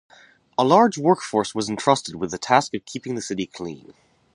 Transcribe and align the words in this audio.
A 0.57 0.63
large 0.63 0.97
workforce 0.97 1.53
was 1.53 1.69
entrusted 1.69 2.15
with 2.15 2.31
the 2.31 2.39
task 2.39 2.73
of 2.73 2.85
keeping 2.85 3.13
the 3.13 3.21
city 3.21 3.45
clean. 3.45 3.93